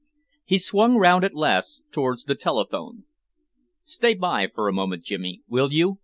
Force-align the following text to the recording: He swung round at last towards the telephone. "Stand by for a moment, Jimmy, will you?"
He 0.43 0.57
swung 0.57 0.95
round 0.95 1.23
at 1.23 1.35
last 1.35 1.83
towards 1.91 2.23
the 2.23 2.33
telephone. 2.33 3.03
"Stand 3.83 4.19
by 4.19 4.47
for 4.47 4.67
a 4.67 4.73
moment, 4.73 5.03
Jimmy, 5.03 5.43
will 5.47 5.71
you?" 5.71 5.99